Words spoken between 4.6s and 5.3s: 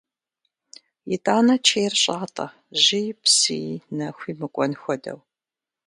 хуэдэу.